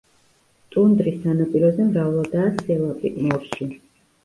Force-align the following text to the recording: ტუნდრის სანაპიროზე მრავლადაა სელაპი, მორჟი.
ტუნდრის 0.75 1.19
სანაპიროზე 1.25 1.87
მრავლადაა 1.91 2.51
სელაპი, 2.65 3.15
მორჟი. 3.29 3.71